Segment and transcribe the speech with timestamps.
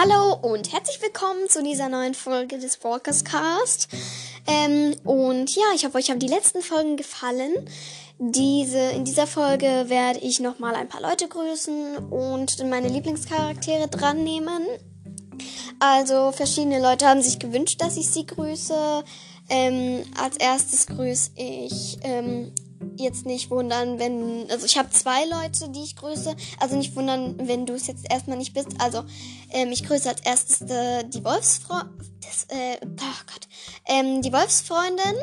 [0.00, 3.88] Hallo und herzlich willkommen zu dieser neuen Folge des Walkers Cast.
[4.46, 7.52] Ähm, und ja, ich hoffe, euch haben die letzten Folgen gefallen.
[8.16, 14.22] Diese, in dieser Folge werde ich nochmal ein paar Leute grüßen und meine Lieblingscharaktere dran
[14.22, 14.68] nehmen.
[15.80, 19.02] Also verschiedene Leute haben sich gewünscht, dass ich sie grüße.
[19.48, 22.52] Ähm, als erstes grüße ich ähm,
[22.96, 24.50] jetzt nicht wundern, wenn.
[24.50, 26.34] Also ich habe zwei Leute, die ich grüße.
[26.58, 28.68] Also nicht wundern, wenn du es jetzt erstmal nicht bist.
[28.78, 29.04] Also
[29.50, 31.82] ähm, ich grüße als erstes äh, die Wolfsfrau.
[32.48, 32.88] äh, oh
[33.26, 33.48] Gott.
[33.86, 35.14] Ähm, die Wolfsfreundin,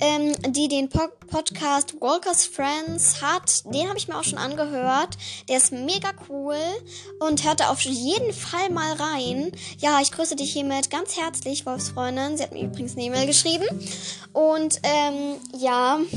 [0.00, 3.64] ähm, die den po Podcast Walker's Friends hat.
[3.72, 5.16] Den habe ich mir auch schon angehört.
[5.48, 6.56] Der ist mega cool
[7.20, 9.52] und hört da auf jeden Fall mal rein.
[9.78, 12.36] Ja, ich grüße dich hiermit ganz herzlich, Wolfsfreundin.
[12.36, 13.66] Sie hat mir übrigens eine E-Mail geschrieben.
[14.32, 16.00] Und ähm, ja.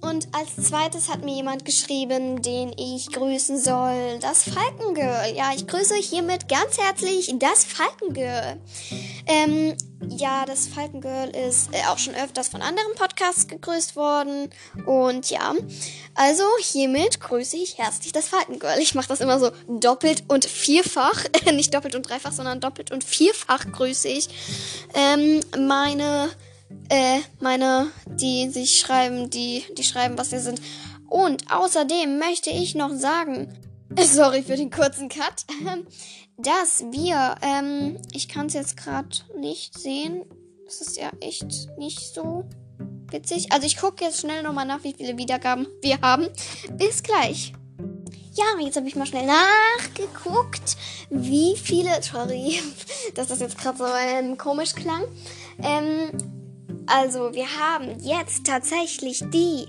[0.00, 4.18] Und als zweites hat mir jemand geschrieben, den ich grüßen soll.
[4.20, 5.34] Das Falkengirl.
[5.34, 8.60] Ja, ich grüße hiermit ganz herzlich das Falkengirl.
[9.26, 9.76] Ähm,
[10.08, 14.50] ja, das Falkengirl ist äh, auch schon öfters von anderen Podcasts gegrüßt worden.
[14.86, 15.54] Und ja,
[16.14, 18.78] also hiermit grüße ich herzlich das Falkengirl.
[18.78, 21.24] Ich mache das immer so doppelt und vierfach.
[21.52, 24.28] Nicht doppelt und dreifach, sondern doppelt und vierfach grüße ich
[24.94, 26.30] ähm, meine
[26.88, 30.60] äh, meine, die sich schreiben, die, die schreiben, was wir sind.
[31.08, 33.54] Und außerdem möchte ich noch sagen,
[34.00, 35.44] sorry für den kurzen Cut,
[36.36, 40.24] dass wir, ähm, ich kann es jetzt gerade nicht sehen.
[40.66, 42.44] Das ist ja echt nicht so
[43.10, 43.52] witzig.
[43.52, 46.28] Also ich gucke jetzt schnell nochmal nach, wie viele Wiedergaben wir haben.
[46.72, 47.52] Bis gleich.
[48.34, 50.76] Ja, jetzt habe ich mal schnell nachgeguckt,
[51.10, 51.90] wie viele.
[52.02, 52.60] Sorry,
[53.14, 55.02] dass das jetzt gerade so ähm, komisch klang.
[55.60, 56.37] Ähm,
[56.88, 59.68] also, wir haben jetzt tatsächlich die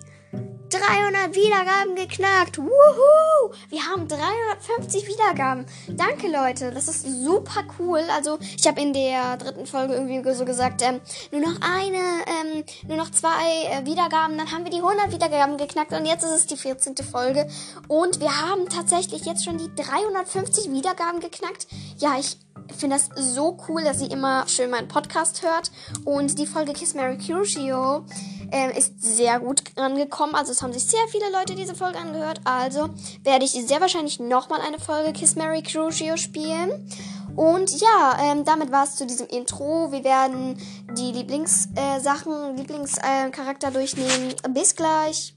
[0.69, 2.59] 300 Wiedergaben geknackt.
[2.59, 3.53] Wuhu!
[3.69, 5.65] Wir haben 350 Wiedergaben.
[5.87, 6.71] Danke, Leute.
[6.71, 8.01] Das ist super cool.
[8.15, 12.63] Also, ich habe in der dritten Folge irgendwie so gesagt, ähm, nur noch eine, ähm,
[12.87, 14.37] nur noch zwei äh, Wiedergaben.
[14.37, 15.91] Dann haben wir die 100 Wiedergaben geknackt.
[15.91, 16.95] Und jetzt ist es die 14.
[16.97, 17.47] Folge.
[17.87, 21.67] Und wir haben tatsächlich jetzt schon die 350 Wiedergaben geknackt.
[21.97, 22.37] Ja, ich
[22.75, 25.71] finde das so cool, dass sie immer schön meinen Podcast hört.
[26.05, 28.05] Und die Folge Kiss Mary Crucio
[28.51, 30.35] äh, ist sehr gut angekommen.
[30.35, 32.41] Also es haben sich sehr viele Leute diese Folge angehört.
[32.43, 32.89] Also
[33.23, 36.89] werde ich sehr wahrscheinlich nochmal eine Folge Kiss Mary Crucio spielen.
[37.35, 39.91] Und ja, ähm, damit war es zu diesem Intro.
[39.91, 40.57] Wir werden
[40.97, 44.35] die Lieblingssachen, äh, Lieblingscharakter äh, durchnehmen.
[44.49, 45.35] Bis gleich.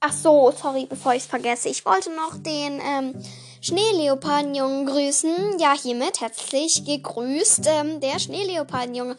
[0.00, 1.68] Ach so, sorry, bevor ich es vergesse.
[1.68, 3.14] Ich wollte noch den ähm,
[3.60, 5.58] Schneeleopardenjungen grüßen.
[5.58, 9.16] Ja, hiermit herzlich gegrüßt, ähm, der Schneeleopardenjunge.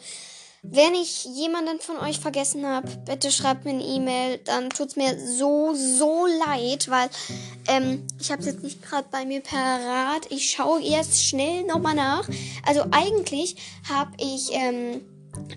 [0.64, 4.38] Wenn ich jemanden von euch vergessen habe, bitte schreibt mir eine E-Mail.
[4.44, 7.10] Dann tut's mir so, so leid, weil
[7.66, 10.30] ähm, ich habe es jetzt nicht gerade bei mir parat.
[10.30, 12.28] Ich schaue jetzt schnell nochmal nach.
[12.64, 13.56] Also eigentlich
[13.88, 15.00] habe ich ähm,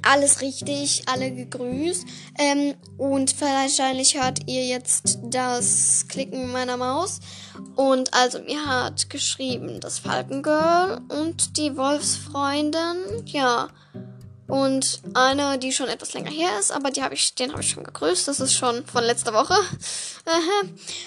[0.01, 2.05] alles richtig, alle gegrüßt.
[2.37, 7.19] Ähm, und wahrscheinlich hört ihr jetzt das Klicken meiner Maus.
[7.75, 13.25] Und also mir hat geschrieben das Falkengirl und die Wolfsfreundin.
[13.25, 13.69] Ja.
[14.55, 17.71] Und eine, die schon etwas länger her ist, aber die habe ich, den habe ich
[17.71, 18.25] schon gegrüßt.
[18.29, 19.53] Das ist schon von letzter Woche.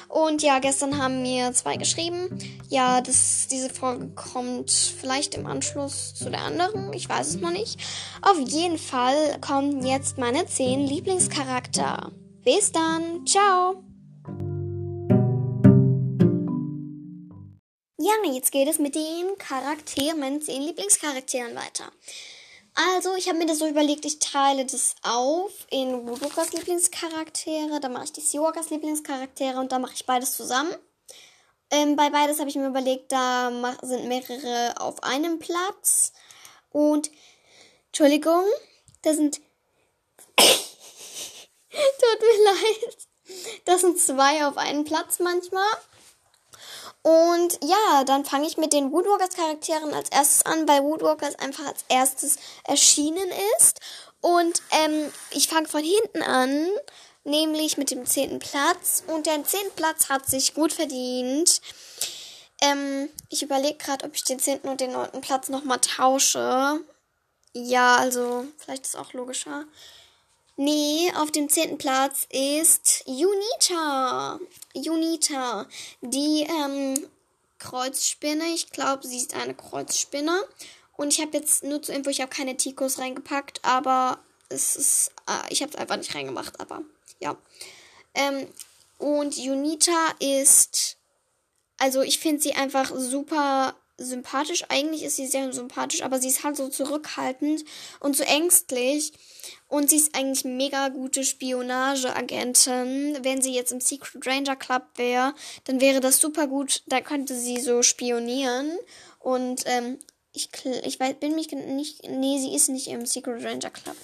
[0.09, 2.29] und ja, gestern haben mir zwei geschrieben.
[2.69, 6.93] Ja, das, diese Folge kommt vielleicht im Anschluss zu der anderen.
[6.93, 7.81] Ich weiß es noch nicht.
[8.21, 12.13] Auf jeden Fall kommen jetzt meine zehn Lieblingscharakter.
[12.45, 13.27] Bis dann.
[13.27, 13.83] Ciao.
[17.99, 21.91] Ja, jetzt geht es mit den Charakteren, zehn Lieblingscharakteren weiter.
[22.81, 27.93] Also, ich habe mir das so überlegt, ich teile das auf in Woodwalkers Lieblingscharaktere, dann
[27.93, 30.73] mache ich die Seawalkers Lieblingscharaktere und dann mache ich beides zusammen.
[31.73, 33.51] Ähm, bei beides habe ich mir überlegt, da
[33.83, 36.13] sind mehrere auf einem Platz.
[36.71, 37.11] Und,
[37.89, 38.45] Entschuldigung,
[39.03, 39.41] da sind.
[40.39, 40.47] Tut
[42.21, 42.99] mir leid.
[43.65, 45.67] Das sind zwei auf einem Platz manchmal.
[47.03, 51.67] Und ja, dann fange ich mit den Woodwalkers Charakteren als erstes an, weil Woodwalkers einfach
[51.67, 53.81] als erstes erschienen ist.
[54.21, 56.69] Und ähm, ich fange von hinten an,
[57.25, 59.05] nämlich mit dem zehnten Platz.
[59.07, 61.61] Und der zehnten Platz hat sich gut verdient.
[62.61, 66.81] Ähm, ich überlege gerade, ob ich den zehnten und den neunten Platz nochmal tausche.
[67.53, 69.65] Ja, also vielleicht ist auch logischer.
[70.61, 74.41] Nee, auf dem zehnten Platz ist Junita.
[74.75, 75.69] Junita,
[76.01, 77.07] die ähm,
[77.61, 78.45] Kreuzspinne.
[78.49, 80.43] Ich glaube, sie ist eine Kreuzspinne.
[80.97, 84.19] Und ich habe jetzt nur zur Info, ich habe keine Tikos reingepackt, aber
[84.49, 86.83] es ist, äh, ich habe es einfach nicht reingemacht, aber
[87.21, 87.37] ja.
[88.15, 88.49] Ähm,
[88.99, 90.97] und Junita ist,
[91.77, 94.65] also ich finde sie einfach super sympathisch.
[94.69, 97.65] Eigentlich ist sie sehr sympathisch, aber sie ist halt so zurückhaltend
[98.01, 99.13] und so ängstlich.
[99.67, 103.19] Und sie ist eigentlich mega gute Spionageagentin.
[103.23, 105.35] Wenn sie jetzt im Secret Ranger Club wäre,
[105.65, 106.83] dann wäre das super gut.
[106.87, 108.79] Da könnte sie so spionieren.
[109.19, 109.99] Und ähm,
[110.33, 110.49] ich,
[110.85, 112.09] ich weiß, bin mich nicht.
[112.09, 113.97] Nee, sie ist nicht im Secret Ranger Club.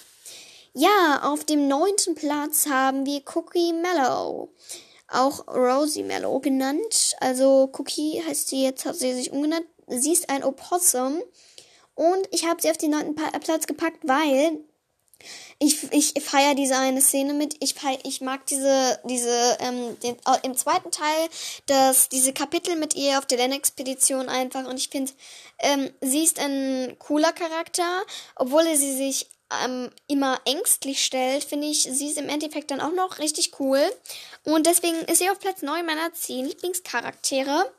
[0.74, 4.50] Ja, auf dem neunten Platz haben wir Cookie Mellow.
[5.06, 7.14] Auch Rosie Mellow genannt.
[7.20, 9.66] Also Cookie heißt sie jetzt, hat sie sich umgenannt.
[9.86, 11.22] Sie ist ein Opossum.
[11.94, 14.58] Und ich habe sie auf den neunten Platz gepackt, weil
[15.58, 17.56] ich, ich feiere diese eine Szene mit.
[17.60, 21.28] Ich, feier, ich mag diese, diese, ähm, den, äh, im zweiten Teil,
[21.66, 24.66] das, diese Kapitel mit ihr auf der Lennexpedition einfach.
[24.66, 25.12] Und ich finde,
[25.60, 28.02] ähm, sie ist ein cooler Charakter,
[28.36, 29.28] obwohl sie sich
[29.64, 33.80] ähm, immer ängstlich stellt, finde ich, sie ist im Endeffekt dann auch noch richtig cool.
[34.44, 37.72] Und deswegen ist sie auf Platz 9 meiner 10 Lieblingscharaktere.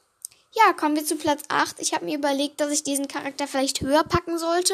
[0.55, 1.81] Ja, kommen wir zu Platz 8.
[1.81, 4.73] Ich habe mir überlegt, dass ich diesen Charakter vielleicht höher packen sollte,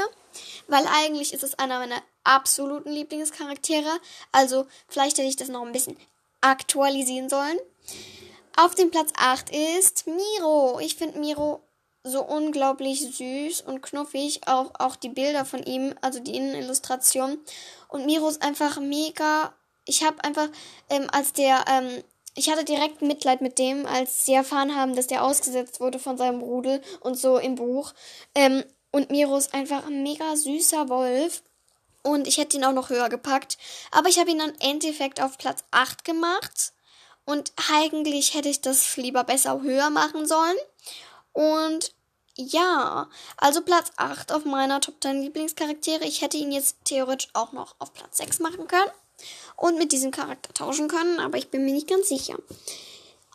[0.67, 3.89] weil eigentlich ist es einer meiner absoluten Lieblingscharaktere.
[4.31, 5.97] Also vielleicht hätte ich das noch ein bisschen
[6.39, 7.57] aktualisieren sollen.
[8.55, 10.79] Auf dem Platz 8 ist Miro.
[10.81, 11.63] Ich finde Miro
[12.03, 14.41] so unglaublich süß und knuffig.
[14.47, 17.39] Auch, auch die Bilder von ihm, also die Innenillustration.
[17.87, 19.51] Und Miro ist einfach mega.
[19.85, 20.47] Ich habe einfach,
[20.89, 25.07] ähm, als der, ähm, ich hatte direkt Mitleid mit dem, als sie erfahren haben, dass
[25.07, 27.93] der ausgesetzt wurde von seinem Rudel und so im Buch.
[28.35, 31.43] Ähm, und Miro ist einfach ein mega süßer Wolf.
[32.03, 33.57] Und ich hätte ihn auch noch höher gepackt.
[33.91, 36.73] Aber ich habe ihn dann im Endeffekt auf Platz 8 gemacht.
[37.25, 40.57] Und eigentlich hätte ich das lieber besser höher machen sollen.
[41.33, 41.93] Und
[42.35, 46.05] ja, also Platz 8 auf meiner Top 10 Lieblingscharaktere.
[46.05, 48.91] Ich hätte ihn jetzt theoretisch auch noch auf Platz 6 machen können
[49.61, 52.35] und mit diesem Charakter tauschen können, aber ich bin mir nicht ganz sicher.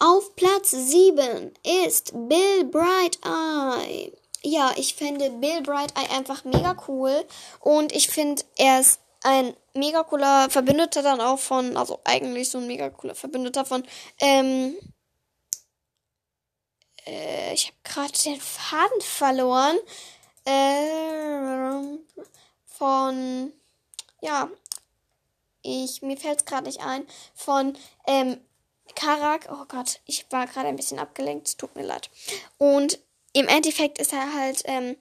[0.01, 1.55] Auf Platz 7
[1.87, 4.13] ist Bill Bright Eye.
[4.43, 7.25] Ja, ich finde Bill Bright Eye einfach mega cool
[7.61, 12.59] und ich finde, er ist ein mega cooler Verbündeter dann auch von, also eigentlich so
[12.59, 13.85] ein mega cooler Verbündeter von,
[14.21, 14.77] ähm,
[17.07, 19.79] äh, ich habe gerade den Faden verloren.
[20.45, 21.99] Äh,
[22.67, 23.53] von,
[24.21, 24.51] ja,
[25.67, 27.77] ich, mir fällt es gerade nicht ein, von,
[28.07, 28.41] ähm,
[28.95, 32.09] Karak, oh Gott, ich war gerade ein bisschen abgelenkt, es tut mir leid.
[32.57, 32.99] Und
[33.33, 34.97] im Endeffekt ist er halt, ähm,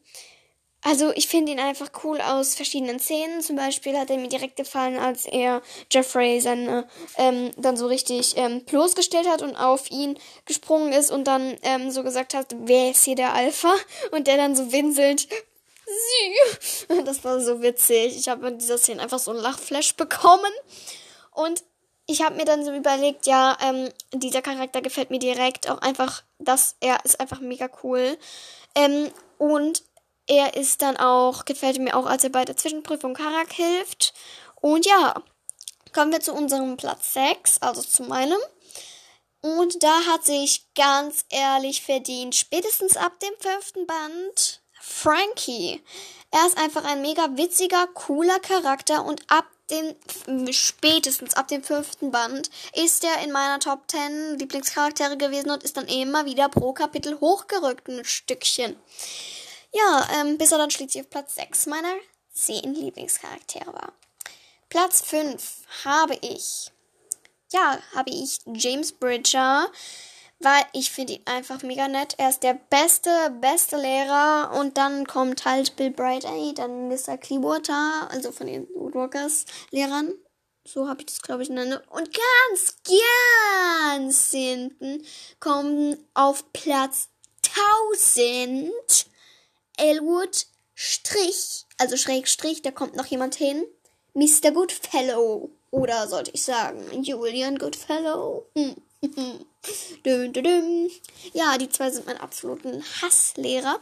[0.81, 3.41] also ich finde ihn einfach cool aus verschiedenen Szenen.
[3.41, 6.87] Zum Beispiel hat er mir direkt gefallen, als er Jeffrey seine
[7.17, 11.89] ähm, dann so richtig ähm, bloßgestellt hat und auf ihn gesprungen ist und dann ähm,
[11.89, 13.73] so gesagt hat, wer ist hier der Alpha?
[14.11, 15.27] Und der dann so winselt.
[15.85, 16.95] Sie.
[17.05, 18.17] Das war so witzig.
[18.17, 20.51] Ich habe in dieser Szene einfach so ein Lachflash bekommen.
[21.31, 21.63] Und
[22.07, 25.69] ich habe mir dann so überlegt, ja, ähm, dieser Charakter gefällt mir direkt.
[25.69, 28.17] Auch einfach, dass er ist einfach mega cool.
[28.75, 29.83] Ähm, und
[30.27, 34.13] er ist dann auch, gefällt mir auch, als er bei der Zwischenprüfung Karak hilft.
[34.61, 35.15] Und ja,
[35.93, 38.39] kommen wir zu unserem Platz 6, also zu meinem.
[39.41, 45.81] Und da hat sich ganz ehrlich verdient, spätestens ab dem fünften Band, Frankie.
[46.31, 49.95] Er ist einfach ein mega witziger, cooler Charakter und ab den,
[50.53, 55.75] spätestens ab dem fünften Band ist er in meiner Top 10 Lieblingscharaktere gewesen und ist
[55.75, 58.75] dann immer wieder pro Kapitel hochgerückt, ein Stückchen.
[59.71, 61.95] Ja, ähm, bis er dann schließlich auf Platz 6 meiner
[62.33, 63.93] 10 Lieblingscharaktere war.
[64.69, 66.71] Platz 5 habe ich,
[67.51, 69.67] ja, habe ich James Bridger,
[70.39, 72.15] weil ich finde ihn einfach mega nett.
[72.17, 73.09] Er ist der beste,
[73.41, 77.17] beste Lehrer und dann kommt halt Bill Brighty, dann Mr.
[77.17, 80.13] Clearwater, also von den Woodwalkers Lehrern.
[80.67, 81.81] So habe ich das, glaube ich, genannt.
[81.89, 82.09] Und
[82.49, 82.77] ganz,
[83.93, 85.05] ganz hinten
[85.39, 87.09] kommen auf Platz
[87.93, 88.71] 1000
[89.77, 93.65] Elwood Strich, also Schrägstrich, da kommt noch jemand hin.
[94.13, 94.51] Mr.
[94.51, 95.51] Goodfellow.
[95.71, 98.45] Oder sollte ich sagen, Julian Goodfellow.
[100.05, 100.91] Düm, düm, düm.
[101.33, 103.79] Ja, die zwei sind meine absoluten Hasslehrer.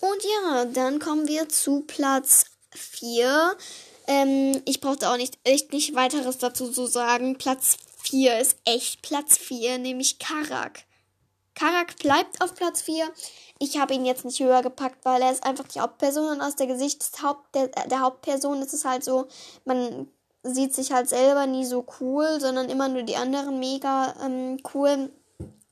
[0.00, 3.56] Und ja, dann kommen wir zu Platz 4.
[4.06, 7.38] Ähm, ich brauchte auch nicht echt nicht weiteres dazu zu sagen.
[7.38, 10.84] Platz 4 ist echt Platz 4, nämlich Karak.
[11.54, 13.10] Karak bleibt auf Platz 4.
[13.58, 16.56] Ich habe ihn jetzt nicht höher gepackt, weil er ist einfach die Hauptperson und aus
[16.56, 19.26] der Gesicht des Haupt, der, der Hauptperson ist es halt so,
[19.64, 20.08] man
[20.52, 25.10] sieht sich halt selber nie so cool, sondern immer nur die anderen mega ähm, cool.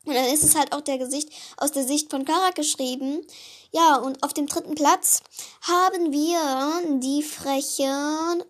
[0.07, 3.27] Und dann ist es halt auch der Gesicht aus der Sicht von Karak geschrieben.
[3.71, 5.23] Ja, und auf dem dritten Platz
[5.63, 8.45] haben wir die freche,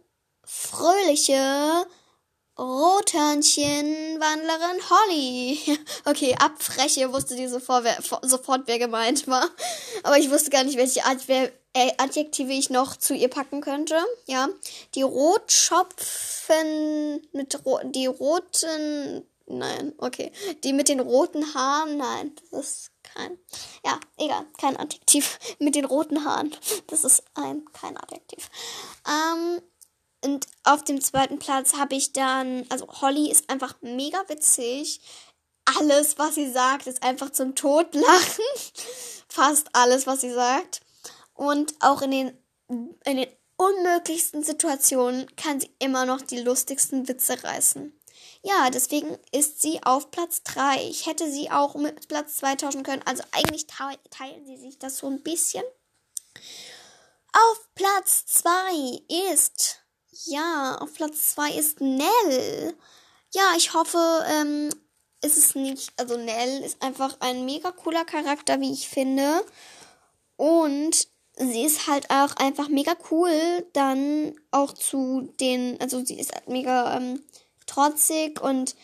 [0.44, 1.86] fröhliche
[2.58, 5.78] Rothörnchenwandlerin Holly.
[6.04, 9.48] Okay, abfreche wusste die sofort wer, sofort, wer gemeint war.
[10.02, 13.96] Aber ich wusste gar nicht, welche äh, Adjektive ich noch zu ihr packen könnte.
[14.26, 14.48] Ja,
[14.94, 22.60] die Rotschopfen mit ro die roten, nein, okay, die mit den roten Haaren, nein, das
[22.60, 23.38] ist kein,
[23.84, 26.54] ja, egal, kein Adjektiv mit den roten Haaren.
[26.86, 28.48] Das ist ein, kein Adjektiv.
[29.06, 29.60] Ähm,
[30.24, 35.00] und auf dem zweiten Platz habe ich dann, also Holly ist einfach mega witzig.
[35.78, 38.44] Alles, was sie sagt, ist einfach zum Totlachen.
[39.28, 40.83] Fast alles, was sie sagt.
[41.34, 42.38] Und auch in den,
[42.68, 47.92] in den unmöglichsten Situationen kann sie immer noch die lustigsten Witze reißen.
[48.42, 50.88] Ja, deswegen ist sie auf Platz 3.
[50.88, 53.02] Ich hätte sie auch mit Platz 2 tauschen können.
[53.04, 55.64] Also eigentlich teilen sie sich das so ein bisschen.
[57.32, 59.84] Auf Platz 2 ist
[60.24, 62.76] ja, auf Platz 2 ist Nell.
[63.32, 64.70] Ja, ich hoffe, ähm,
[65.22, 65.92] ist es nicht.
[65.96, 69.44] Also Nell ist einfach ein mega cooler Charakter, wie ich finde.
[70.36, 76.34] Und sie ist halt auch einfach mega cool, dann auch zu den, also sie ist
[76.34, 77.22] halt mega ähm,
[77.66, 78.76] trotzig und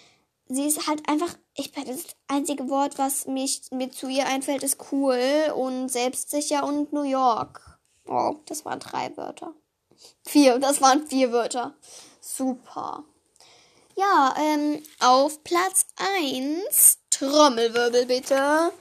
[0.48, 4.78] sie ist halt einfach, ich das einzige Wort, was mich, mir zu ihr einfällt, ist
[4.92, 7.78] cool und selbstsicher und New York.
[8.06, 9.54] Oh, das waren drei Wörter.
[10.24, 11.74] Vier, das waren vier Wörter.
[12.20, 13.04] Super.
[13.96, 15.86] Ja, ähm, auf Platz
[16.22, 18.72] 1, Trommelwirbel bitte.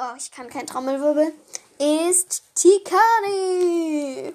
[0.00, 1.32] Oh, ich kann kein Trommelwirbel.
[1.80, 4.32] Ist Tikani.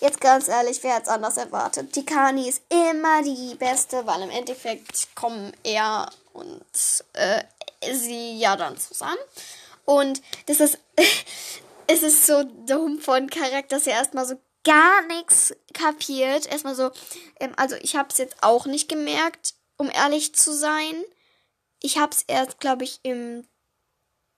[0.00, 1.94] Jetzt ganz ehrlich, wer hat es anders erwartet?
[1.94, 6.62] Tikani ist immer die beste, weil im Endeffekt kommen er und
[7.14, 7.42] äh,
[7.90, 9.16] sie ja dann zusammen.
[9.86, 10.78] Und das ist
[11.86, 16.44] es ist so dumm von Charakter, dass er erstmal so gar nichts kapiert.
[16.44, 16.90] Erstmal so,
[17.40, 21.02] ähm, also ich habe es jetzt auch nicht gemerkt, um ehrlich zu sein.
[21.80, 23.46] Ich habe es erst, glaube ich, im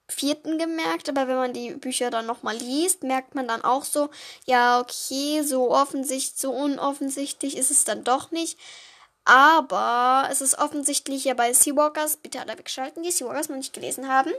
[0.08, 4.10] vierten gemerkt, aber wenn man die Bücher dann nochmal liest, merkt man dann auch so,
[4.44, 8.58] ja, okay, so offensichtlich, so unoffensichtlich ist es dann doch nicht.
[9.24, 14.08] Aber es ist offensichtlich ja bei Seawalkers, bitte alle wegschalten, die Seawalkers noch nicht gelesen
[14.08, 14.32] haben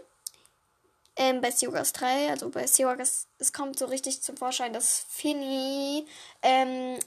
[1.15, 6.05] ähm, bei Seawalkers 3, also bei Seawalkers, es kommt so richtig zum Vorschein, dass Finny
[6.41, 6.99] ähm,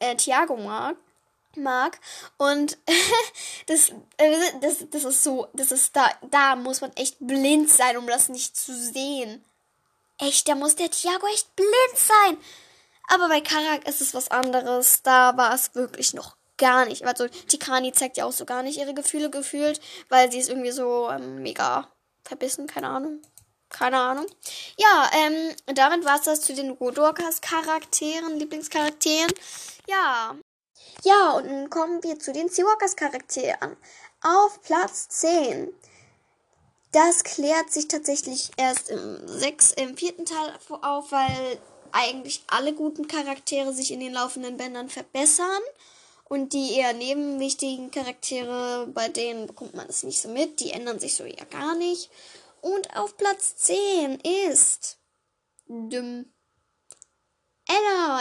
[0.00, 0.96] äh, Thiago mag.
[1.56, 1.98] Mag.
[2.36, 2.78] Und
[3.66, 7.96] das, äh, das, das ist so, das ist da, da muss man echt blind sein,
[7.96, 9.44] um das nicht zu sehen.
[10.18, 12.36] Echt, da muss der Thiago echt blind sein.
[13.08, 15.02] Aber bei Karak ist es was anderes.
[15.02, 17.06] Da war es wirklich noch gar nicht.
[17.06, 20.72] Also Tikani zeigt ja auch so gar nicht ihre Gefühle gefühlt, weil sie ist irgendwie
[20.72, 21.88] so ähm, mega
[22.24, 23.22] verbissen, keine Ahnung.
[23.70, 24.26] Keine Ahnung.
[24.76, 29.32] Ja, ähm, damit war es das zu den Rodorkas Charakteren, Lieblingscharakteren.
[29.86, 30.34] Ja.
[31.08, 33.78] Ja, und nun kommen wir zu den Seawalkers Charakteren.
[34.20, 35.72] Auf Platz 10.
[36.92, 41.58] Das klärt sich tatsächlich erst im, sechs, im vierten Teil auf, weil
[41.92, 45.62] eigentlich alle guten Charaktere sich in den laufenden Bändern verbessern.
[46.24, 50.60] Und die eher nebenwichtigen Charaktere, bei denen bekommt man es nicht so mit.
[50.60, 52.10] Die ändern sich so eher gar nicht.
[52.60, 54.98] Und auf Platz 10 ist.
[55.68, 56.30] Düm.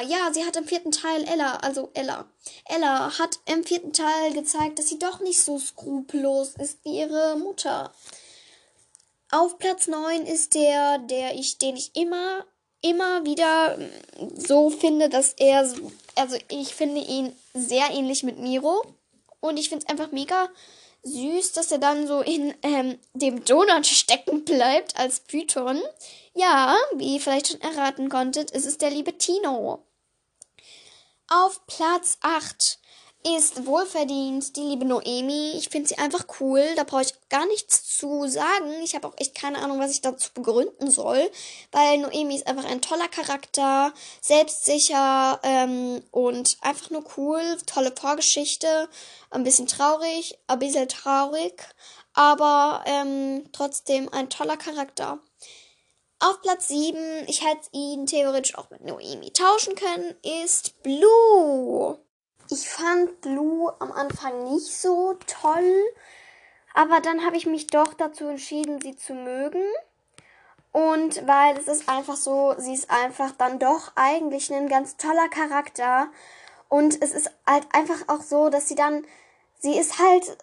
[0.01, 2.25] Ja, sie hat im vierten Teil Ella, also Ella.
[2.65, 7.37] Ella hat im vierten Teil gezeigt, dass sie doch nicht so skrupellos ist wie ihre
[7.37, 7.91] Mutter.
[9.31, 12.45] Auf Platz 9 ist der, der ich, den ich immer,
[12.81, 13.77] immer wieder
[14.35, 18.83] so finde, dass er so, also ich finde ihn sehr ähnlich mit Miro.
[19.39, 20.49] Und ich finde es einfach mega
[21.03, 25.81] süß, dass er dann so in ähm, dem Donut stecken bleibt als Python.
[26.33, 29.83] Ja, wie ihr vielleicht schon erraten konntet, ist es der liebe Tino.
[31.29, 32.79] Auf Platz 8
[33.35, 35.51] ist wohlverdient die liebe Noemi.
[35.57, 36.63] Ich finde sie einfach cool.
[36.77, 38.71] Da brauche ich gar nichts zu sagen.
[38.81, 41.29] Ich habe auch echt keine Ahnung, was ich dazu begründen soll.
[41.73, 47.57] Weil Noemi ist einfach ein toller Charakter, selbstsicher ähm, und einfach nur cool.
[47.65, 48.87] Tolle Vorgeschichte.
[49.29, 51.61] Ein bisschen traurig, ein bisschen traurig.
[52.13, 55.19] Aber ähm, trotzdem ein toller Charakter.
[56.19, 56.97] Auf Platz 7,
[57.27, 61.99] ich hätte ihn theoretisch auch mit Noemi tauschen können, ist Blue.
[62.49, 65.83] Ich fand Blue am Anfang nicht so toll,
[66.73, 69.61] aber dann habe ich mich doch dazu entschieden, sie zu mögen.
[70.71, 75.29] Und weil es ist einfach so, sie ist einfach dann doch eigentlich ein ganz toller
[75.29, 76.07] Charakter.
[76.67, 79.05] Und es ist halt einfach auch so, dass sie dann,
[79.59, 80.35] sie ist halt,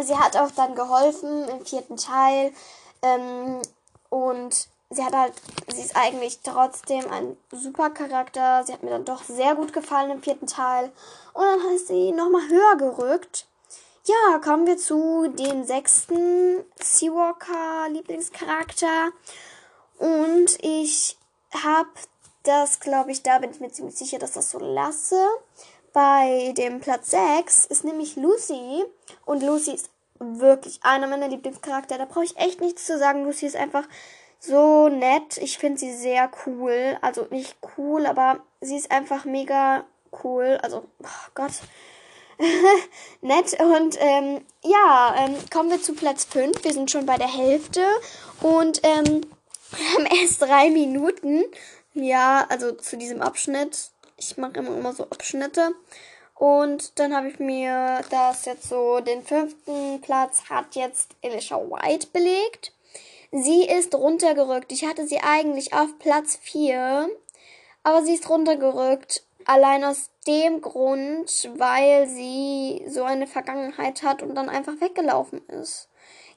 [0.00, 2.52] sie hat auch dann geholfen im vierten Teil.
[3.02, 3.60] Ähm,
[4.08, 5.34] und sie hat halt,
[5.72, 8.64] sie ist eigentlich trotzdem ein super Charakter.
[8.64, 10.92] Sie hat mir dann doch sehr gut gefallen im vierten Teil.
[11.32, 13.46] Und dann ist sie nochmal höher gerückt.
[14.04, 19.12] Ja, kommen wir zu dem sechsten Seawalker Lieblingscharakter.
[19.98, 21.16] Und ich
[21.62, 21.88] habe
[22.42, 25.24] das, glaube ich, da bin ich mir ziemlich sicher, dass das so lasse.
[25.92, 28.84] Bei dem Platz 6 ist nämlich Lucy.
[29.24, 31.98] Und Lucy ist wirklich einer meiner Lieblingscharakter.
[31.98, 33.24] Da brauche ich echt nichts zu sagen.
[33.24, 33.84] Lucy ist einfach
[34.42, 35.38] so nett.
[35.38, 36.98] Ich finde sie sehr cool.
[37.00, 39.84] Also nicht cool, aber sie ist einfach mega
[40.24, 40.58] cool.
[40.62, 41.52] Also, oh Gott.
[43.20, 43.58] nett.
[43.60, 46.64] Und ähm, ja, ähm, kommen wir zu Platz 5.
[46.64, 47.84] Wir sind schon bei der Hälfte.
[48.40, 49.22] Und ähm,
[49.94, 51.44] haben erst drei Minuten.
[51.94, 53.90] Ja, also zu diesem Abschnitt.
[54.16, 55.72] Ich mache immer, immer so Abschnitte.
[56.34, 62.08] Und dann habe ich mir das jetzt so, den fünften Platz hat jetzt Elisha White
[62.12, 62.72] belegt.
[63.34, 64.72] Sie ist runtergerückt.
[64.72, 67.08] Ich hatte sie eigentlich auf Platz 4,
[67.82, 69.24] aber sie ist runtergerückt.
[69.46, 75.88] Allein aus dem Grund, weil sie so eine Vergangenheit hat und dann einfach weggelaufen ist.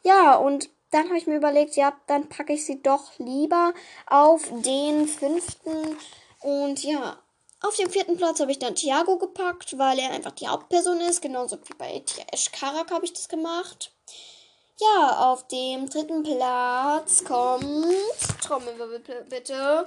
[0.04, 3.74] Ja, und dann habe ich mir überlegt, ja, dann packe ich sie doch lieber
[4.08, 5.98] auf den fünften.
[6.42, 7.20] Und ja,
[7.62, 11.22] auf dem vierten Platz habe ich dann Thiago gepackt, weil er einfach die Hauptperson ist.
[11.22, 13.92] Genauso wie bei Tiash Karak habe ich das gemacht.
[14.78, 17.96] Ja, auf dem dritten Platz kommt.
[18.42, 19.84] Trommelwirbel bitte.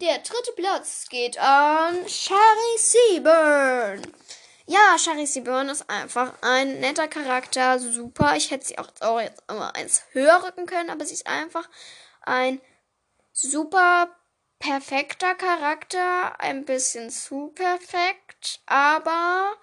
[0.00, 4.02] Der dritte Platz geht an Shari Seaburn.
[4.66, 7.78] Ja, Shari Seaburn ist einfach ein netter Charakter.
[7.78, 8.34] Super.
[8.36, 11.68] Ich hätte sie auch, auch jetzt immer eins höher rücken können, aber sie ist einfach
[12.22, 12.60] ein
[13.32, 14.08] super
[14.58, 19.54] perfekter Charakter, ein bisschen zu perfekt, aber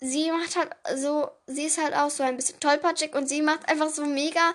[0.00, 3.68] sie macht halt so, sie ist halt auch so ein bisschen tollpatschig und sie macht
[3.68, 4.54] einfach so mega,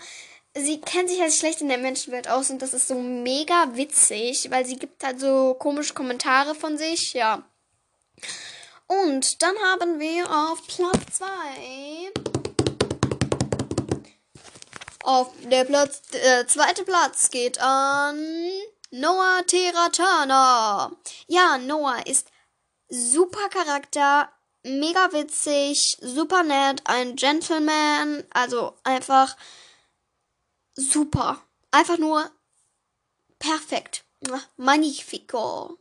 [0.56, 4.50] sie kennt sich halt schlecht in der Menschenwelt aus und das ist so mega witzig,
[4.52, 7.44] weil sie gibt halt so komische Kommentare von sich, ja.
[8.88, 11.26] Und dann haben wir auf Platz 2
[15.06, 18.18] auf der Platz, äh, zweite Platz geht an
[18.90, 20.92] Noah Teratana.
[21.28, 22.28] Ja, Noah ist
[22.90, 24.30] super Charakter,
[24.66, 29.38] mega witzig, super nett, ein Gentleman, also einfach
[30.76, 31.42] super.
[31.72, 32.30] Einfach nur
[33.40, 34.04] perfekt.
[34.58, 35.78] Magnifico.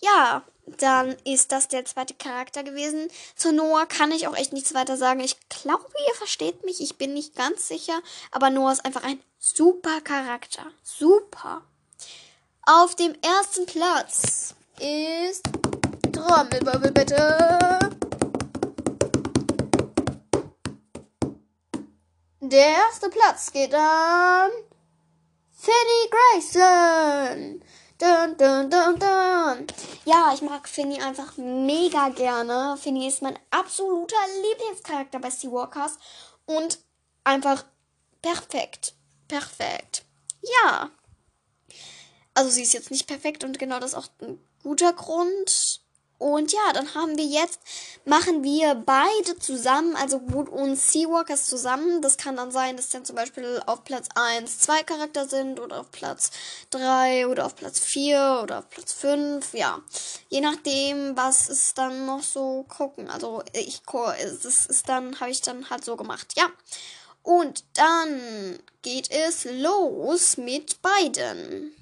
[0.00, 3.08] Ja, dann ist das der zweite Charakter gewesen.
[3.34, 5.20] Zu Noah kann ich auch echt nichts weiter sagen.
[5.20, 6.80] Ich glaube, ihr versteht mich.
[6.80, 8.00] Ich bin nicht ganz sicher.
[8.30, 10.66] Aber Noah ist einfach ein super Charakter.
[10.82, 11.62] Super.
[12.62, 15.42] Auf dem ersten Platz ist
[16.16, 17.78] Trommelwirbel bitte.
[22.40, 24.50] Der erste Platz geht an
[25.52, 27.62] Finny Grayson.
[27.98, 29.66] Dun, dun, dun, dun.
[30.06, 32.78] Ja, ich mag Finny einfach mega gerne.
[32.78, 35.98] Finny ist mein absoluter Lieblingscharakter bei Seawalkers
[36.46, 36.78] und
[37.24, 37.64] einfach
[38.22, 38.94] perfekt.
[39.28, 40.04] Perfekt.
[40.62, 40.90] Ja.
[42.32, 45.85] Also sie ist jetzt nicht perfekt und genau das ist auch ein guter Grund.
[46.18, 47.60] Und ja, dann haben wir jetzt,
[48.06, 52.00] machen wir beide zusammen, also Wood und Seawalkers zusammen.
[52.00, 55.80] Das kann dann sein, dass dann zum Beispiel auf Platz 1 zwei Charakter sind oder
[55.80, 56.30] auf Platz
[56.70, 59.52] 3 oder auf Platz 4 oder auf Platz 5.
[59.52, 59.80] Ja,
[60.30, 63.10] je nachdem, was es dann noch so gucken.
[63.10, 66.32] Also ich, das ist dann, habe ich dann halt so gemacht.
[66.36, 66.46] Ja.
[67.22, 71.74] Und dann geht es los mit beiden.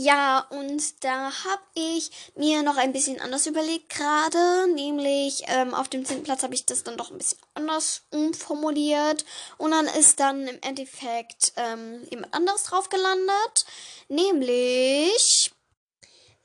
[0.00, 4.72] Ja, und da habe ich mir noch ein bisschen anders überlegt gerade.
[4.72, 9.24] Nämlich ähm, auf dem zehnten Platz habe ich das dann doch ein bisschen anders umformuliert.
[9.56, 13.66] Und dann ist dann im Endeffekt ähm, jemand anderes drauf gelandet.
[14.08, 15.50] Nämlich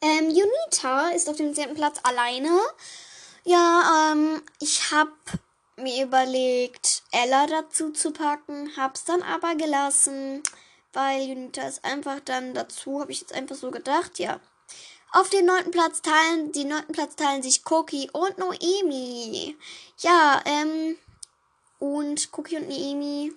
[0.02, 2.60] ähm, Unita ist auf dem zehnten Platz alleine.
[3.44, 5.12] Ja, ähm, ich habe
[5.76, 10.42] mir überlegt, Ella dazu zu packen, hab's dann aber gelassen
[10.94, 14.40] weil Unita ist einfach dann dazu, habe ich jetzt einfach so gedacht, ja.
[15.12, 19.56] Auf den neunten Platz teilen, die neunten Platz teilen sich Cookie und Noemi.
[20.00, 20.98] Ja, ähm,
[21.78, 23.34] und Cookie und Noemi,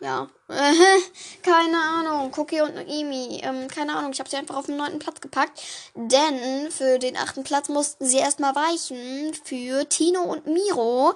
[0.00, 0.30] ja,
[1.42, 5.00] keine Ahnung, Cookie und Noemi, ähm, keine Ahnung, ich habe sie einfach auf den neunten
[5.00, 5.60] Platz gepackt,
[5.94, 11.14] denn für den achten Platz mussten sie erstmal weichen für Tino und Miro.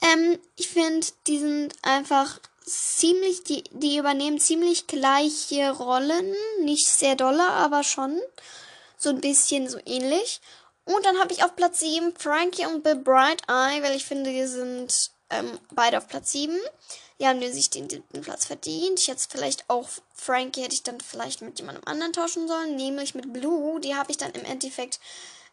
[0.00, 6.34] Ähm, ich finde, die sind einfach ziemlich, die, die übernehmen ziemlich gleiche Rollen.
[6.60, 8.20] Nicht sehr dolle, aber schon
[8.96, 10.40] so ein bisschen so ähnlich.
[10.84, 14.30] Und dann habe ich auf Platz 7 Frankie und Bill Bright Eye, weil ich finde,
[14.30, 16.56] die sind ähm, beide auf Platz 7.
[17.20, 18.98] Die haben sich den dritten Platz verdient.
[18.98, 23.14] Ich hätte vielleicht auch Frankie hätte ich dann vielleicht mit jemandem anderen tauschen sollen, nämlich
[23.14, 23.80] mit Blue.
[23.80, 24.98] Die habe ich dann im Endeffekt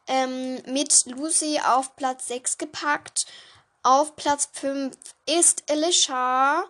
[0.08, 3.28] ähm, mit Lucy auf Platz 6 gepackt.
[3.84, 4.96] Auf Platz 5
[5.28, 6.66] ist Alicia.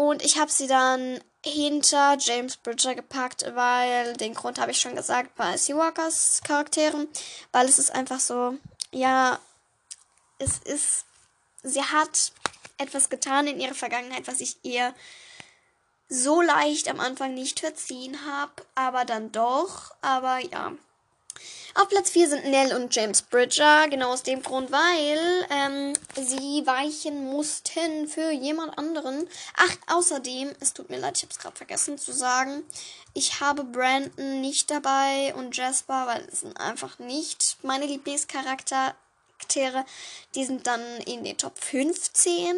[0.00, 4.96] Und ich habe sie dann hinter James Bridger gepackt, weil den Grund habe ich schon
[4.96, 7.06] gesagt bei Seawalkers Charakteren,
[7.52, 8.56] weil es ist einfach so,
[8.92, 9.38] ja,
[10.38, 11.04] es ist,
[11.62, 12.32] sie hat
[12.78, 14.94] etwas getan in ihrer Vergangenheit, was ich ihr
[16.08, 20.72] so leicht am Anfang nicht verziehen habe, aber dann doch, aber ja.
[21.74, 26.66] Auf Platz 4 sind Nell und James Bridger, genau aus dem Grund, weil ähm, sie
[26.66, 29.28] weichen mussten für jemand anderen.
[29.56, 32.64] Ach, außerdem, es tut mir leid, ich habe es gerade vergessen zu sagen,
[33.14, 39.84] ich habe Brandon nicht dabei und Jasper, weil es sind einfach nicht meine Lieblingscharaktere.
[40.34, 42.56] Die sind dann in den Top 15.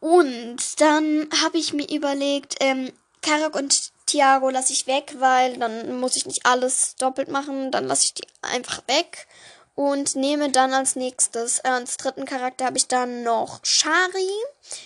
[0.00, 5.98] Und dann habe ich mir überlegt, ähm, Karak und Tiago lasse ich weg, weil dann
[5.98, 7.72] muss ich nicht alles doppelt machen.
[7.72, 9.26] Dann lasse ich die einfach weg
[9.74, 14.30] und nehme dann als nächstes, äh, als dritten Charakter habe ich dann noch Shari.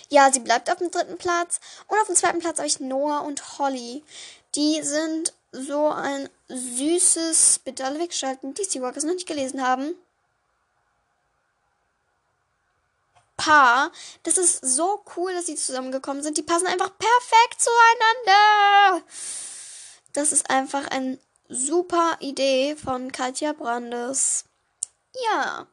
[0.09, 1.59] Ja, sie bleibt auf dem dritten Platz.
[1.87, 4.03] Und auf dem zweiten Platz habe ich Noah und Holly.
[4.55, 9.93] Die sind so ein süßes, bitte alle wegschalten, die Seawalkers noch nicht gelesen haben.
[13.39, 13.91] Paar.
[14.23, 16.37] Das ist so cool, dass sie zusammengekommen sind.
[16.37, 19.05] Die passen einfach perfekt zueinander.
[20.13, 24.43] Das ist einfach eine super Idee von Katja Brandes.
[25.31, 25.67] Ja.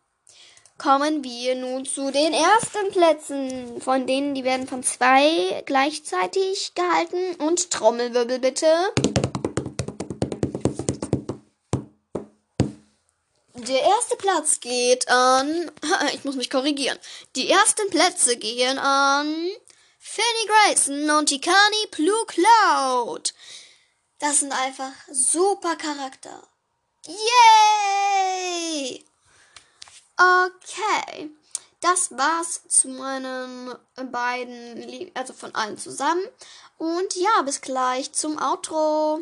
[0.79, 3.81] Kommen wir nun zu den ersten Plätzen.
[3.81, 7.35] Von denen, die werden von zwei gleichzeitig gehalten.
[7.37, 8.67] Und Trommelwirbel bitte.
[13.59, 15.71] Der erste Platz geht an.
[16.13, 16.99] Ich muss mich korrigieren.
[17.37, 19.51] Die ersten Plätze gehen an.
[19.99, 23.33] Fanny Grayson und Tikani Blue Cloud.
[24.19, 26.43] Das sind einfach super Charakter.
[27.07, 29.05] Yay!
[30.17, 31.31] Okay.
[31.81, 33.75] Das war's zu meinen
[34.11, 36.27] beiden, also von allen zusammen.
[36.79, 39.21] Und ja, bis gleich zum Outro.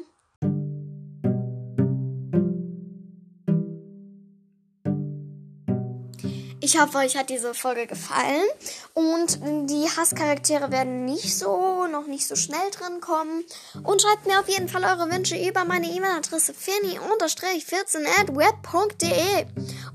[6.64, 8.46] Ich hoffe, euch hat diese Folge gefallen.
[8.94, 13.44] Und die Hasscharaktere werden nicht so, noch nicht so schnell drin kommen.
[13.82, 19.44] Und schreibt mir auf jeden Fall eure Wünsche über meine E-Mail-Adresse fanny-14 at web.de.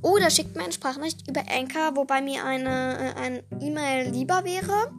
[0.04, 4.92] Oder schickt mir eine Sprachnachricht über Anchor, wobei mir eine, äh, E-Mail lieber wäre.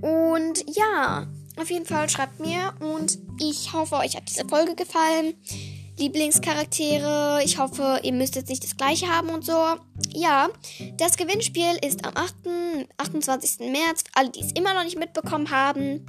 [0.00, 1.26] Und ja,
[1.60, 5.34] auf jeden Fall schreibt mir und ich hoffe, euch hat diese Folge gefallen.
[5.98, 7.40] Lieblingscharaktere.
[7.44, 9.76] Ich hoffe, ihr müsst jetzt nicht das gleiche haben und so.
[10.12, 10.48] Ja,
[10.96, 12.34] das Gewinnspiel ist am 8.
[12.96, 13.70] 28.
[13.70, 14.04] März.
[14.14, 16.06] Alle, die es immer noch nicht mitbekommen haben.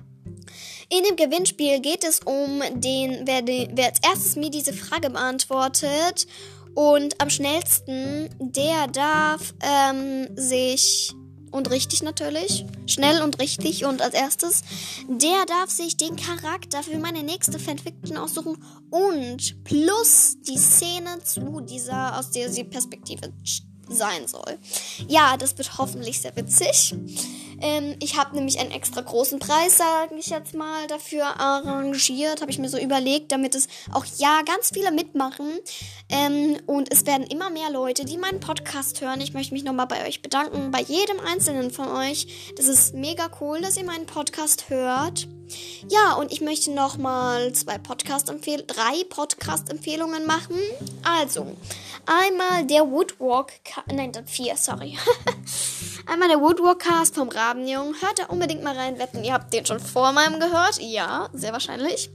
[0.89, 5.09] In dem Gewinnspiel geht es um den, wer, de, wer als erstes mir diese Frage
[5.09, 6.27] beantwortet.
[6.73, 11.13] Und am schnellsten, der darf ähm, sich
[11.55, 13.85] und richtig natürlich, schnell und richtig.
[13.85, 14.63] Und als erstes,
[15.07, 18.61] der darf sich den Charakter für meine nächste Fanfiction aussuchen.
[18.91, 23.31] Und plus die Szene zu dieser, aus der sie Perspektive
[23.89, 24.57] sein soll.
[25.07, 26.95] Ja, das wird hoffentlich sehr witzig.
[27.61, 32.41] Ähm, ich habe nämlich einen extra großen Preis, sage ich jetzt mal, dafür arrangiert.
[32.41, 35.47] Habe ich mir so überlegt, damit es auch ja ganz viele mitmachen.
[36.09, 39.21] Ähm, und es werden immer mehr Leute, die meinen Podcast hören.
[39.21, 42.53] Ich möchte mich nochmal bei euch bedanken, bei jedem einzelnen von euch.
[42.57, 45.27] Das ist mega cool, dass ihr meinen Podcast hört.
[45.89, 50.57] Ja, und ich möchte nochmal zwei Podcast-Empfehlungen, drei Podcast-Empfehlungen machen.
[51.03, 51.55] Also,
[52.05, 53.53] einmal der Woodwalk,
[53.91, 54.97] nein, vier, sorry.
[56.07, 57.95] einmal der Woodwalk-Cast vom Rabenjungen.
[58.01, 60.79] Hört da unbedingt mal rein, wetten, ihr habt den schon vor meinem gehört.
[60.81, 62.09] Ja, sehr wahrscheinlich.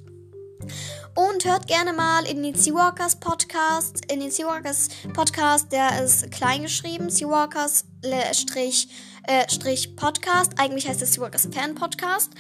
[1.15, 4.05] Und hört gerne mal in den Seawalkers Podcast.
[4.13, 7.11] In den Seawalkers Podcast, der ist klein geschrieben.
[7.11, 7.85] Seawalkers
[8.33, 8.89] Strich,
[9.25, 10.53] äh, Strich Podcast.
[10.59, 12.31] Eigentlich heißt es Seawalkers Fan Podcast.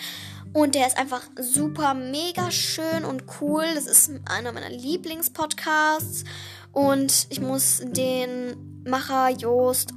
[0.52, 3.64] Und der ist einfach super, mega schön und cool.
[3.74, 6.24] Das ist einer meiner Lieblingspodcasts.
[6.72, 9.92] Und ich muss den Macher Joost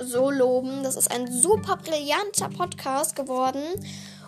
[0.00, 0.82] so loben.
[0.82, 3.62] Das ist ein super brillanter Podcast geworden.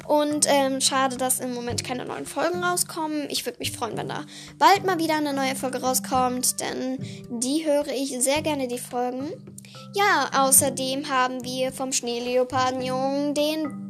[0.06, 3.28] Und ähm, schade, dass im Moment keine neuen Folgen rauskommen.
[3.30, 4.24] Ich würde mich freuen, wenn da
[4.58, 9.30] bald mal wieder eine neue Folge rauskommt, denn die höre ich sehr gerne, die Folgen.
[9.94, 13.89] Ja, außerdem haben wir vom Schneeleopardenjungen den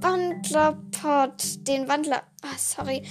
[0.00, 2.22] Wandlerpod, den Wandler.
[2.42, 3.02] Ah, sorry.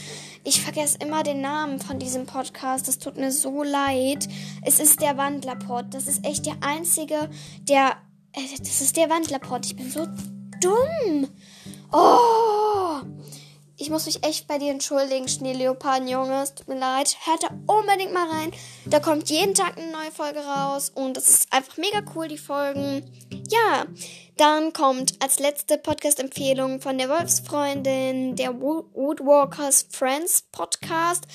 [0.44, 2.88] Ich vergesse immer den Namen von diesem Podcast.
[2.88, 4.28] Das tut mir so leid.
[4.64, 5.94] Es ist der Wandlerpod.
[5.94, 7.30] Das ist echt der einzige,
[7.62, 7.98] der
[8.36, 9.66] Äh, das ist der Wandlerpot.
[9.66, 10.06] Ich bin so
[10.62, 11.28] dumm.
[11.92, 13.00] Oh.
[13.78, 16.44] Ich muss mich echt bei dir entschuldigen, Schneeleoparden-Junge.
[16.44, 17.18] Es tut mir leid.
[17.26, 18.52] Hört da unbedingt mal rein.
[18.86, 20.90] Da kommt jeden Tag eine neue Folge raus.
[20.96, 23.04] Und es ist einfach mega cool, die Folgen.
[23.50, 23.86] Ja,
[24.38, 31.26] dann kommt als letzte Podcast-Empfehlung von der Wolfsfreundin der Woodwalkers Friends Podcast.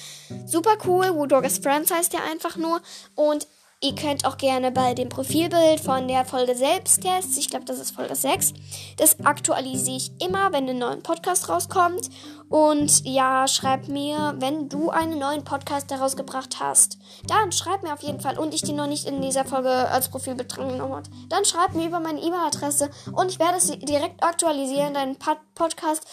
[0.46, 1.14] Super cool.
[1.14, 2.80] Woodwalkers Friends heißt ja einfach nur.
[3.16, 3.46] Und
[3.82, 7.38] Ihr könnt auch gerne bei dem Profilbild von der Folge selbst testen.
[7.38, 8.52] Ich glaube, das ist Folge 6.
[8.98, 12.10] Das aktualisiere ich immer, wenn ein neuer Podcast rauskommt.
[12.50, 16.98] Und ja, schreib mir, wenn du einen neuen Podcast herausgebracht hast.
[17.26, 18.38] Dann schreib mir auf jeden Fall.
[18.38, 21.08] Und ich die noch nicht in dieser Folge als Profilbild dran genommen habe.
[21.30, 22.90] Dann schreib mir über meine E-Mail-Adresse.
[23.12, 25.16] Und ich werde es direkt aktualisieren, deinen
[25.54, 26.06] Podcast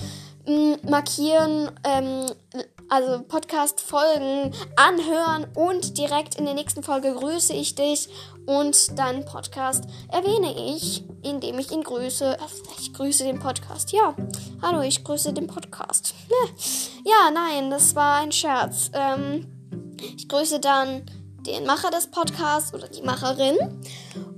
[0.84, 2.27] markieren, ähm,
[2.89, 8.10] also Podcast-Folgen anhören und direkt in der nächsten Folge grüße ich dich
[8.45, 12.38] und dann Podcast erwähne ich, indem ich ihn grüße.
[12.80, 13.91] Ich grüße den Podcast.
[13.91, 14.15] Ja,
[14.62, 16.13] hallo, ich grüße den Podcast.
[17.04, 18.91] Ja, nein, das war ein Scherz.
[18.93, 19.47] Ähm,
[20.15, 21.06] ich grüße dann
[21.45, 23.58] den Macher des Podcasts oder die Macherin.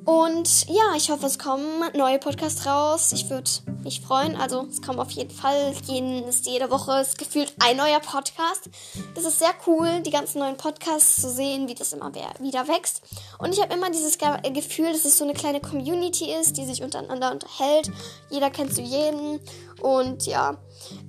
[0.05, 3.12] Und ja, ich hoffe, es kommen neue Podcasts raus.
[3.12, 3.49] Ich würde
[3.83, 4.35] mich freuen.
[4.35, 8.69] Also es kommen auf jeden Fall jeden, ist jede Woche ist gefühlt ein neuer Podcast.
[9.15, 13.01] Das ist sehr cool, die ganzen neuen Podcasts zu sehen, wie das immer wieder wächst.
[13.37, 16.81] Und ich habe immer dieses Gefühl, dass es so eine kleine Community ist, die sich
[16.83, 17.91] untereinander unterhält.
[18.29, 19.39] Jeder kennt zu jeden.
[19.81, 20.57] Und ja,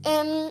[0.05, 0.51] ähm,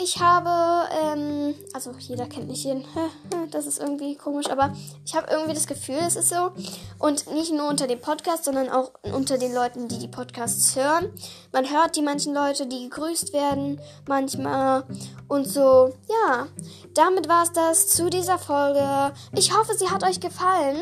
[0.00, 2.84] ich habe, ähm, also jeder kennt nicht jeden,
[3.50, 4.72] das ist irgendwie komisch, aber
[5.04, 6.52] ich habe irgendwie das Gefühl, es ist so.
[6.98, 11.12] Und nicht nur unter dem Podcast, sondern auch unter den Leuten, die die Podcasts hören.
[11.52, 14.84] Man hört die manchen Leute, die gegrüßt werden, manchmal
[15.26, 15.92] und so.
[16.08, 16.46] Ja,
[16.94, 19.12] damit war es das zu dieser Folge.
[19.34, 20.80] Ich hoffe, sie hat euch gefallen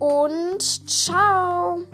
[0.00, 1.84] und ciao.